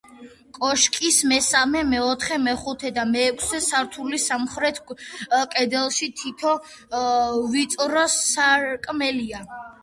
კოშკის 0.57 1.17
მესამე, 1.31 1.83
მეოთხე, 1.91 2.39
მეხუთე 2.47 2.91
და 2.95 3.03
მეექვსე 3.09 3.59
სართულის 3.65 4.25
სამხრეთ 4.31 4.81
კედელში 5.53 6.09
თითო 6.23 6.55
ვიწრო 7.53 8.09
სარკმელია. 8.17 9.45